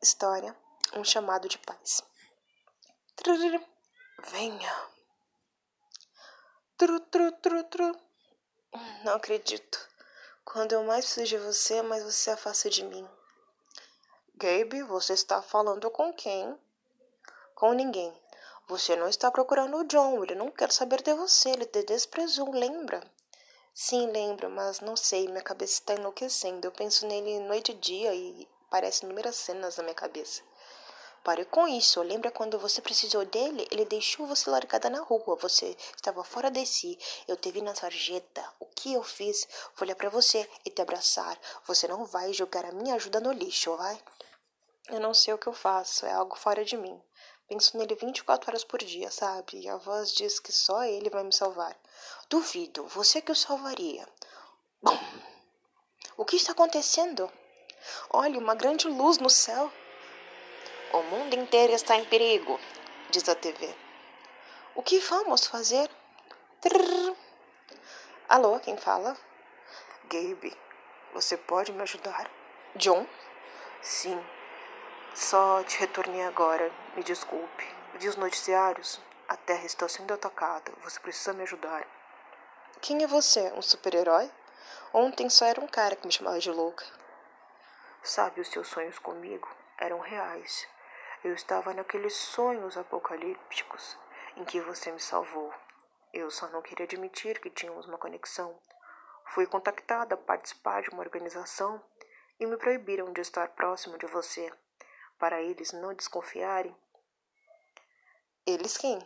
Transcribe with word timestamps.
História: 0.00 0.56
Um 0.94 1.02
chamado 1.02 1.48
de 1.48 1.58
paz. 1.58 2.04
Venha. 4.30 4.88
Tru, 6.76 7.00
tru, 7.00 7.32
tru, 7.32 7.64
tru. 7.64 8.00
Não 9.02 9.14
acredito. 9.14 9.88
Quando 10.44 10.70
eu 10.72 10.84
mais 10.84 11.04
preciso 11.04 11.26
de 11.26 11.38
você, 11.38 11.82
mais 11.82 12.04
você 12.04 12.12
se 12.12 12.30
afasta 12.30 12.70
de 12.70 12.84
mim. 12.84 13.08
Gabe, 14.36 14.84
você 14.84 15.14
está 15.14 15.42
falando 15.42 15.90
com 15.90 16.12
quem? 16.12 16.56
Com 17.56 17.72
ninguém. 17.72 18.16
Você 18.68 18.94
não 18.94 19.08
está 19.08 19.32
procurando 19.32 19.78
o 19.78 19.84
John. 19.84 20.22
Ele 20.22 20.36
não 20.36 20.52
quer 20.52 20.70
saber 20.70 21.02
de 21.02 21.12
você. 21.12 21.50
Ele 21.50 21.66
te 21.66 21.82
desprezou, 21.82 22.52
lembra? 22.52 23.02
Sim, 23.74 24.06
lembro, 24.12 24.48
mas 24.48 24.78
não 24.78 24.94
sei. 24.94 25.26
Minha 25.26 25.42
cabeça 25.42 25.72
está 25.72 25.94
enlouquecendo. 25.94 26.68
Eu 26.68 26.70
penso 26.70 27.04
nele 27.04 27.40
noite 27.40 27.72
e 27.72 27.74
dia 27.74 28.14
e 28.14 28.48
parece 28.70 29.04
inúmeras 29.04 29.36
cenas 29.36 29.76
na 29.76 29.82
minha 29.82 29.94
cabeça. 29.94 30.42
Pare 31.24 31.44
com 31.44 31.66
isso. 31.68 32.00
Lembra 32.02 32.30
quando 32.30 32.58
você 32.58 32.80
precisou 32.80 33.24
dele? 33.24 33.66
Ele 33.70 33.84
deixou 33.84 34.26
você 34.26 34.48
largada 34.48 34.88
na 34.88 35.00
rua. 35.00 35.36
Você 35.36 35.76
estava 35.94 36.24
fora 36.24 36.50
de 36.50 36.64
si. 36.64 36.98
Eu 37.26 37.36
te 37.36 37.50
vi 37.50 37.60
na 37.60 37.74
sarjeta. 37.74 38.42
O 38.58 38.66
que 38.66 38.94
eu 38.94 39.02
fiz 39.02 39.46
foi 39.74 39.86
olhar 39.86 39.96
para 39.96 40.08
você 40.08 40.48
e 40.64 40.70
te 40.70 40.80
abraçar. 40.80 41.38
Você 41.66 41.86
não 41.88 42.04
vai 42.04 42.32
jogar 42.32 42.64
a 42.64 42.72
minha 42.72 42.94
ajuda 42.94 43.20
no 43.20 43.32
lixo, 43.32 43.76
vai? 43.76 44.00
Eu 44.88 45.00
não 45.00 45.12
sei 45.12 45.34
o 45.34 45.38
que 45.38 45.48
eu 45.48 45.52
faço. 45.52 46.06
É 46.06 46.12
algo 46.12 46.36
fora 46.36 46.64
de 46.64 46.76
mim. 46.76 46.98
Penso 47.46 47.76
nele 47.76 47.94
24 47.94 48.50
horas 48.50 48.64
por 48.64 48.78
dia, 48.78 49.10
sabe? 49.10 49.60
E 49.60 49.68
a 49.68 49.76
voz 49.76 50.12
diz 50.12 50.38
que 50.38 50.52
só 50.52 50.84
ele 50.84 51.10
vai 51.10 51.24
me 51.24 51.32
salvar. 51.32 51.76
Duvido. 52.30 52.86
Você 52.88 53.20
que 53.20 53.32
o 53.32 53.36
salvaria. 53.36 54.06
Bom, 54.80 54.98
o 56.16 56.24
que 56.24 56.36
está 56.36 56.52
acontecendo? 56.52 57.30
Olhe, 58.10 58.38
uma 58.38 58.54
grande 58.54 58.88
luz 58.88 59.18
no 59.18 59.30
céu. 59.30 59.72
O 60.92 61.02
mundo 61.02 61.34
inteiro 61.34 61.72
está 61.72 61.96
em 61.96 62.04
perigo, 62.04 62.58
diz 63.10 63.28
a 63.28 63.34
TV. 63.34 63.74
O 64.74 64.82
que 64.82 64.98
vamos 65.00 65.46
fazer? 65.46 65.90
Trrr. 66.60 67.16
Alô, 68.28 68.58
quem 68.60 68.76
fala? 68.76 69.16
Gabe, 70.04 70.56
você 71.12 71.36
pode 71.36 71.72
me 71.72 71.82
ajudar? 71.82 72.30
John? 72.76 73.06
Sim. 73.82 74.22
Só 75.14 75.62
te 75.64 75.78
retornei 75.80 76.22
agora. 76.22 76.70
Me 76.94 77.02
desculpe. 77.02 77.66
Vi 77.94 78.08
os 78.08 78.16
noticiários. 78.16 79.00
A 79.28 79.36
Terra 79.36 79.66
está 79.66 79.88
sendo 79.88 80.14
atacada. 80.14 80.72
Você 80.84 81.00
precisa 81.00 81.32
me 81.32 81.42
ajudar. 81.42 81.86
Quem 82.80 83.02
é 83.02 83.06
você? 83.06 83.52
Um 83.56 83.62
super-herói? 83.62 84.30
Ontem 84.92 85.28
só 85.28 85.44
era 85.44 85.60
um 85.60 85.66
cara 85.66 85.96
que 85.96 86.06
me 86.06 86.12
chamava 86.12 86.38
de 86.38 86.50
louca. 86.50 86.84
Sabe, 88.08 88.40
os 88.40 88.48
seus 88.48 88.68
sonhos 88.68 88.98
comigo 88.98 89.46
eram 89.76 90.00
reais. 90.00 90.66
Eu 91.22 91.34
estava 91.34 91.74
naqueles 91.74 92.16
sonhos 92.16 92.78
apocalípticos 92.78 93.98
em 94.34 94.46
que 94.46 94.62
você 94.62 94.90
me 94.90 94.98
salvou. 94.98 95.52
Eu 96.10 96.30
só 96.30 96.48
não 96.48 96.62
queria 96.62 96.86
admitir 96.86 97.38
que 97.38 97.50
tínhamos 97.50 97.86
uma 97.86 97.98
conexão. 97.98 98.58
Fui 99.26 99.46
contactada 99.46 100.14
a 100.14 100.18
participar 100.18 100.80
de 100.80 100.88
uma 100.88 101.02
organização 101.02 101.84
e 102.40 102.46
me 102.46 102.56
proibiram 102.56 103.12
de 103.12 103.20
estar 103.20 103.48
próximo 103.48 103.98
de 103.98 104.06
você, 104.06 104.50
para 105.18 105.42
eles 105.42 105.74
não 105.74 105.92
desconfiarem. 105.92 106.74
Eles 108.46 108.78
quem? 108.78 108.98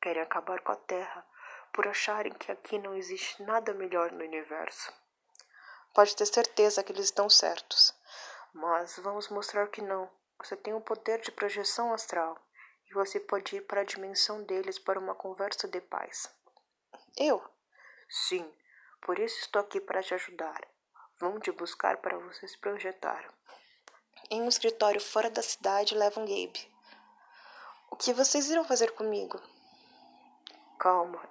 Querem 0.00 0.22
acabar 0.22 0.60
com 0.62 0.72
a 0.72 0.76
Terra 0.76 1.24
por 1.72 1.86
acharem 1.86 2.32
que 2.32 2.50
aqui 2.50 2.80
não 2.80 2.96
existe 2.96 3.40
nada 3.44 3.72
melhor 3.72 4.10
no 4.10 4.24
universo. 4.24 4.92
Pode 5.94 6.16
ter 6.16 6.26
certeza 6.26 6.82
que 6.82 6.92
eles 6.92 7.06
estão 7.06 7.28
certos. 7.28 7.94
Mas 8.54 8.98
vamos 8.98 9.28
mostrar 9.28 9.68
que 9.68 9.82
não. 9.82 10.10
Você 10.38 10.56
tem 10.56 10.74
o 10.74 10.80
poder 10.80 11.20
de 11.20 11.30
projeção 11.30 11.92
astral 11.92 12.36
e 12.90 12.94
você 12.94 13.20
pode 13.20 13.56
ir 13.56 13.62
para 13.62 13.82
a 13.82 13.84
dimensão 13.84 14.42
deles 14.42 14.78
para 14.78 14.98
uma 14.98 15.14
conversa 15.14 15.68
de 15.68 15.80
paz. 15.80 16.28
Eu? 17.16 17.42
Sim, 18.08 18.50
por 19.02 19.18
isso 19.18 19.38
estou 19.40 19.60
aqui 19.60 19.80
para 19.80 20.02
te 20.02 20.14
ajudar. 20.14 20.60
Vão 21.20 21.38
te 21.38 21.52
buscar 21.52 21.98
para 21.98 22.18
você 22.18 22.48
se 22.48 22.58
projetar. 22.58 23.32
Em 24.30 24.42
um 24.42 24.48
escritório 24.48 25.00
fora 25.00 25.30
da 25.30 25.42
cidade 25.42 25.94
levam 25.94 26.24
Gabe. 26.24 26.70
O 27.90 27.96
que 27.96 28.12
vocês 28.12 28.50
irão 28.50 28.64
fazer 28.64 28.92
comigo? 28.92 29.40
Calma, 30.78 31.22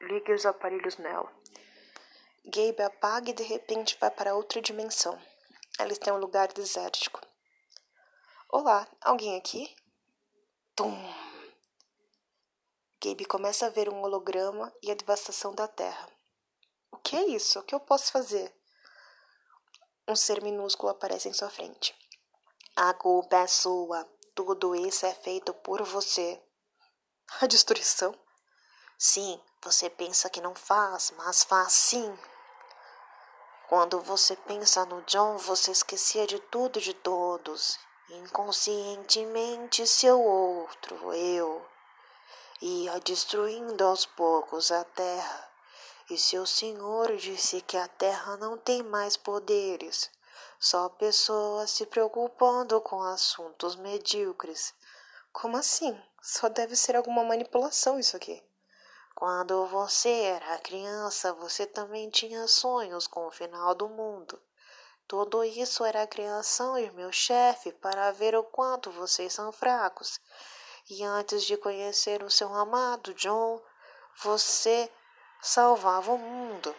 ligue 0.00 0.32
os 0.32 0.44
aparelhos 0.44 0.98
nela. 0.98 1.32
Gabe 2.44 2.82
apaga 2.82 3.30
e 3.30 3.34
de 3.34 3.44
repente 3.44 3.96
vai 4.00 4.10
para 4.10 4.34
outra 4.34 4.60
dimensão. 4.60 5.16
Ela 5.78 5.92
está 5.92 6.10
em 6.10 6.14
um 6.14 6.18
lugar 6.18 6.52
desértico. 6.52 7.20
Olá, 8.48 8.86
alguém 9.00 9.38
aqui? 9.38 9.72
Tum! 10.74 10.92
Gabe 13.00 13.24
começa 13.26 13.66
a 13.66 13.70
ver 13.70 13.88
um 13.88 14.02
holograma 14.02 14.74
e 14.82 14.90
a 14.90 14.94
devastação 14.94 15.54
da 15.54 15.68
Terra. 15.68 16.08
O 16.90 16.98
que 16.98 17.14
é 17.14 17.28
isso? 17.28 17.60
O 17.60 17.62
que 17.62 17.76
eu 17.76 17.80
posso 17.80 18.10
fazer? 18.10 18.52
Um 20.08 20.16
ser 20.16 20.42
minúsculo 20.42 20.90
aparece 20.90 21.28
em 21.28 21.32
sua 21.32 21.48
frente. 21.48 21.96
A 22.74 22.92
culpa 22.92 23.36
é 23.36 23.46
sua. 23.46 24.04
Tudo 24.34 24.74
isso 24.74 25.06
é 25.06 25.14
feito 25.14 25.54
por 25.54 25.80
você. 25.84 26.42
A 27.40 27.46
destruição? 27.46 28.12
Sim, 28.98 29.40
você 29.62 29.88
pensa 29.88 30.28
que 30.28 30.40
não 30.40 30.56
faz, 30.56 31.12
mas 31.12 31.44
faz 31.44 31.72
sim. 31.72 32.18
Quando 33.72 34.00
você 34.00 34.36
pensa 34.36 34.84
no 34.84 35.00
John, 35.06 35.38
você 35.38 35.70
esquecia 35.70 36.26
de 36.26 36.38
tudo 36.38 36.78
e 36.78 36.82
de 36.82 36.92
todos 36.92 37.78
inconscientemente 38.10 39.86
seu 39.86 40.20
outro 40.20 41.10
eu 41.14 41.66
ia 42.60 43.00
destruindo 43.00 43.82
aos 43.82 44.04
poucos 44.04 44.70
a 44.70 44.84
terra. 44.84 45.50
E 46.10 46.18
seu 46.18 46.44
senhor 46.44 47.16
disse 47.16 47.62
que 47.62 47.78
a 47.78 47.88
terra 47.88 48.36
não 48.36 48.58
tem 48.58 48.82
mais 48.82 49.16
poderes, 49.16 50.10
só 50.60 50.90
pessoas 50.90 51.70
se 51.70 51.86
preocupando 51.86 52.78
com 52.82 53.00
assuntos 53.00 53.74
medíocres. 53.76 54.74
Como 55.32 55.56
assim? 55.56 55.98
Só 56.20 56.50
deve 56.50 56.76
ser 56.76 56.94
alguma 56.94 57.24
manipulação 57.24 57.98
isso 57.98 58.18
aqui. 58.18 58.44
Quando 59.24 59.66
você 59.66 60.10
era 60.10 60.58
criança, 60.58 61.32
você 61.34 61.64
também 61.64 62.10
tinha 62.10 62.48
sonhos 62.48 63.06
com 63.06 63.28
o 63.28 63.30
final 63.30 63.72
do 63.72 63.88
mundo. 63.88 64.42
Tudo 65.06 65.44
isso 65.44 65.84
era 65.84 66.02
a 66.02 66.08
criação 66.08 66.74
de 66.74 66.90
meu 66.90 67.12
chefe 67.12 67.70
para 67.70 68.10
ver 68.10 68.34
o 68.34 68.42
quanto 68.42 68.90
vocês 68.90 69.32
são 69.32 69.52
fracos. 69.52 70.18
E 70.90 71.04
antes 71.04 71.44
de 71.44 71.56
conhecer 71.56 72.20
o 72.24 72.30
seu 72.30 72.52
amado 72.52 73.14
John, 73.14 73.62
você 74.24 74.92
salvava 75.40 76.10
o 76.10 76.18
mundo. 76.18 76.74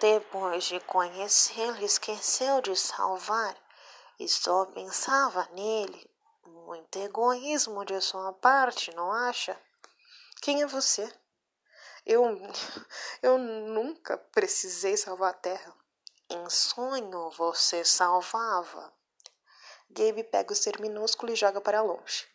Depois 0.00 0.64
de 0.64 0.80
conhecê-lo, 0.80 1.84
esqueceu 1.84 2.62
de 2.62 2.74
salvar 2.76 3.54
e 4.18 4.26
só 4.26 4.64
pensava 4.64 5.46
nele. 5.52 6.10
Muito 6.46 6.98
egoísmo 6.98 7.84
de 7.84 8.00
sua 8.00 8.32
parte, 8.32 8.90
não 8.96 9.12
acha? 9.12 9.54
Quem 10.40 10.62
é 10.62 10.66
você? 10.66 11.12
Eu, 12.08 12.24
eu 13.22 13.36
nunca 13.36 14.16
precisei 14.16 14.96
salvar 14.96 15.28
a 15.30 15.34
Terra. 15.36 15.76
Em 16.30 16.48
sonho 16.48 17.30
você 17.32 17.84
salvava. 17.84 18.90
Gabe 19.90 20.24
pega 20.24 20.50
o 20.54 20.56
ser 20.56 20.80
minúsculo 20.80 21.32
e 21.32 21.36
joga 21.36 21.60
para 21.60 21.82
longe. 21.82 22.26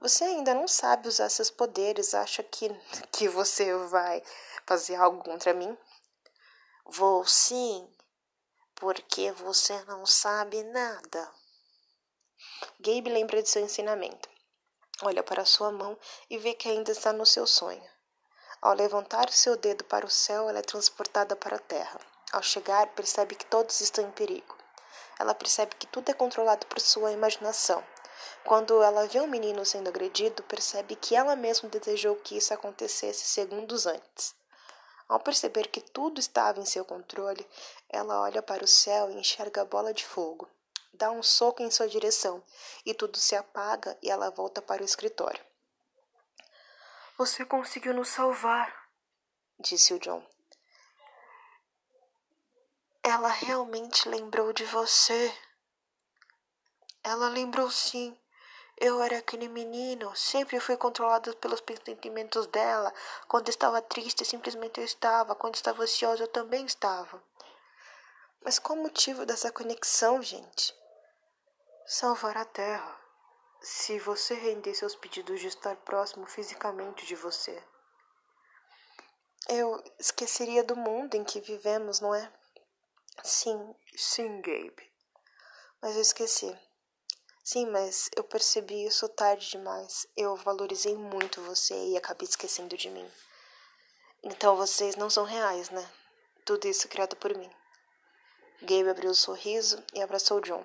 Você 0.00 0.24
ainda 0.24 0.54
não 0.54 0.66
sabe 0.66 1.06
usar 1.06 1.28
seus 1.28 1.50
poderes, 1.50 2.14
acha 2.14 2.42
que, 2.42 2.68
que 3.12 3.28
você 3.28 3.72
vai 3.86 4.24
fazer 4.66 4.96
algo 4.96 5.22
contra 5.22 5.54
mim? 5.54 5.78
Vou 6.84 7.24
sim, 7.24 7.88
porque 8.74 9.30
você 9.30 9.84
não 9.84 10.04
sabe 10.04 10.64
nada. 10.64 11.32
Gabe 12.80 13.08
lembra 13.08 13.40
de 13.40 13.48
seu 13.48 13.62
ensinamento. 13.62 14.28
Olha 15.02 15.22
para 15.22 15.44
sua 15.44 15.70
mão 15.70 15.96
e 16.28 16.38
vê 16.38 16.54
que 16.54 16.68
ainda 16.68 16.90
está 16.90 17.12
no 17.12 17.24
seu 17.24 17.46
sonho. 17.46 17.89
Ao 18.62 18.74
levantar 18.74 19.26
o 19.26 19.32
seu 19.32 19.56
dedo 19.56 19.84
para 19.84 20.04
o 20.04 20.10
céu, 20.10 20.46
ela 20.46 20.58
é 20.58 20.62
transportada 20.62 21.34
para 21.34 21.56
a 21.56 21.60
terra. 21.60 21.98
Ao 22.30 22.42
chegar, 22.42 22.88
percebe 22.88 23.34
que 23.34 23.46
todos 23.46 23.80
estão 23.80 24.04
em 24.04 24.10
perigo. 24.10 24.54
Ela 25.18 25.34
percebe 25.34 25.74
que 25.76 25.86
tudo 25.86 26.10
é 26.10 26.12
controlado 26.12 26.66
por 26.66 26.78
sua 26.78 27.10
imaginação. 27.10 27.82
Quando 28.44 28.82
ela 28.82 29.06
vê 29.06 29.18
um 29.18 29.26
menino 29.26 29.64
sendo 29.64 29.88
agredido, 29.88 30.42
percebe 30.42 30.94
que 30.94 31.16
ela 31.16 31.34
mesma 31.34 31.70
desejou 31.70 32.16
que 32.16 32.36
isso 32.36 32.52
acontecesse 32.52 33.24
segundos 33.24 33.86
antes. 33.86 34.34
Ao 35.08 35.18
perceber 35.18 35.68
que 35.68 35.80
tudo 35.80 36.20
estava 36.20 36.60
em 36.60 36.66
seu 36.66 36.84
controle, 36.84 37.48
ela 37.88 38.20
olha 38.20 38.42
para 38.42 38.62
o 38.62 38.68
céu 38.68 39.10
e 39.10 39.16
enxerga 39.18 39.62
a 39.62 39.64
bola 39.64 39.94
de 39.94 40.04
fogo. 40.04 40.46
Dá 40.92 41.10
um 41.10 41.22
soco 41.22 41.62
em 41.62 41.70
sua 41.70 41.88
direção 41.88 42.42
e 42.84 42.92
tudo 42.92 43.16
se 43.16 43.34
apaga 43.34 43.96
e 44.02 44.10
ela 44.10 44.30
volta 44.30 44.60
para 44.60 44.82
o 44.82 44.84
escritório. 44.84 45.49
Você 47.20 47.44
conseguiu 47.44 47.92
nos 47.92 48.08
salvar, 48.08 48.74
disse 49.58 49.92
o 49.92 49.98
John. 49.98 50.26
Ela 53.02 53.28
realmente 53.28 54.08
lembrou 54.08 54.54
de 54.54 54.64
você. 54.64 55.30
Ela 57.04 57.28
lembrou 57.28 57.70
sim. 57.70 58.18
Eu 58.74 59.02
era 59.02 59.18
aquele 59.18 59.48
menino, 59.48 60.16
sempre 60.16 60.58
fui 60.60 60.78
controlado 60.78 61.36
pelos 61.36 61.62
sentimentos 61.84 62.46
dela. 62.46 62.90
Quando 63.28 63.50
estava 63.50 63.82
triste, 63.82 64.24
simplesmente 64.24 64.80
eu 64.80 64.84
estava. 64.86 65.34
Quando 65.34 65.56
estava 65.56 65.82
ansiosa, 65.82 66.22
eu 66.22 66.28
também 66.28 66.64
estava. 66.64 67.22
Mas 68.42 68.58
qual 68.58 68.78
o 68.78 68.82
motivo 68.82 69.26
dessa 69.26 69.52
conexão, 69.52 70.22
gente? 70.22 70.74
Salvar 71.86 72.38
a 72.38 72.46
Terra. 72.46 72.99
Se 73.62 73.98
você 73.98 74.32
render 74.34 74.74
seus 74.74 74.96
pedidos 74.96 75.38
de 75.38 75.48
estar 75.48 75.76
próximo 75.76 76.26
fisicamente 76.26 77.04
de 77.04 77.14
você, 77.14 77.62
eu 79.50 79.84
esqueceria 79.98 80.64
do 80.64 80.74
mundo 80.74 81.14
em 81.14 81.22
que 81.22 81.42
vivemos, 81.42 82.00
não 82.00 82.14
é? 82.14 82.32
Sim, 83.22 83.74
sim, 83.94 84.40
Gabe. 84.40 84.90
Mas 85.82 85.94
eu 85.94 86.00
esqueci. 86.00 86.58
Sim, 87.44 87.66
mas 87.66 88.08
eu 88.16 88.24
percebi 88.24 88.86
isso 88.86 89.06
tarde 89.10 89.50
demais. 89.50 90.06
Eu 90.16 90.36
valorizei 90.36 90.96
muito 90.96 91.42
você 91.42 91.74
e 91.74 91.98
acabei 91.98 92.26
esquecendo 92.26 92.78
de 92.78 92.88
mim. 92.88 93.10
Então 94.22 94.56
vocês 94.56 94.96
não 94.96 95.10
são 95.10 95.24
reais, 95.24 95.68
né? 95.68 95.86
Tudo 96.46 96.66
isso 96.66 96.88
criado 96.88 97.14
por 97.16 97.36
mim. 97.36 97.50
Gabe 98.62 98.88
abriu 98.88 99.08
o 99.08 99.12
um 99.12 99.14
sorriso 99.14 99.84
e 99.92 100.00
abraçou 100.00 100.40
John. 100.40 100.64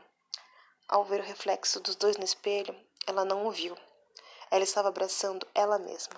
Ao 0.87 1.03
ver 1.03 1.21
o 1.21 1.23
reflexo 1.23 1.79
dos 1.79 1.95
dois 1.95 2.17
no 2.17 2.23
espelho, 2.23 2.75
ela 3.07 3.25
não 3.25 3.47
o 3.47 3.51
viu. 3.51 3.75
Ela 4.51 4.63
estava 4.63 4.89
abraçando 4.89 5.47
ela 5.53 5.79
mesma. 5.79 6.15